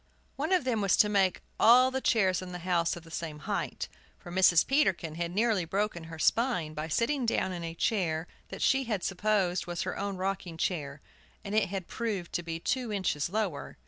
One 0.35 0.51
of 0.51 0.63
them 0.63 0.81
was 0.81 0.97
to 0.97 1.09
make 1.09 1.43
all 1.59 1.91
the 1.91 2.01
chairs 2.01 2.41
in 2.41 2.53
the 2.53 2.57
house 2.65 2.95
of 2.95 3.03
the 3.03 3.11
same 3.11 3.37
height, 3.37 3.87
for 4.17 4.31
Mrs. 4.31 4.65
Peterkin 4.65 5.13
had 5.13 5.29
nearly 5.31 5.63
broken 5.63 6.05
her 6.05 6.17
spine 6.17 6.73
by 6.73 6.87
sitting 6.87 7.23
down 7.23 7.51
in 7.51 7.63
a 7.63 7.75
chair 7.75 8.25
that 8.49 8.63
she 8.63 8.85
had 8.85 9.03
supposed 9.03 9.67
was 9.67 9.83
her 9.83 9.95
own 9.99 10.17
rocking 10.17 10.57
chair, 10.57 11.01
and 11.43 11.53
it 11.53 11.69
had 11.69 11.87
proved 11.87 12.33
to 12.33 12.41
be 12.41 12.59
two 12.59 12.91
inches 12.91 13.29
lower. 13.29 13.77